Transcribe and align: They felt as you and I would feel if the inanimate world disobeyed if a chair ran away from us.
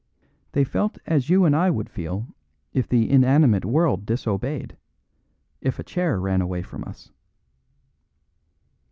They 0.53 0.63
felt 0.63 0.97
as 1.05 1.29
you 1.29 1.45
and 1.45 1.55
I 1.55 1.69
would 1.69 1.87
feel 1.87 2.25
if 2.73 2.87
the 2.87 3.07
inanimate 3.07 3.63
world 3.63 4.03
disobeyed 4.07 4.75
if 5.61 5.77
a 5.77 5.83
chair 5.83 6.19
ran 6.19 6.41
away 6.41 6.63
from 6.63 6.83
us. 6.85 7.11